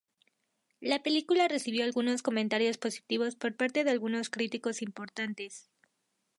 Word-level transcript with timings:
La 0.79 1.03
película 1.03 1.47
recibió 1.47 1.83
algunos 1.83 2.23
comentarios 2.23 2.79
positivos 2.79 3.35
por 3.35 3.55
parte 3.55 3.83
de 3.83 3.91
algunos 3.91 4.31
críticos 4.31 4.81
importantes. 4.81 5.69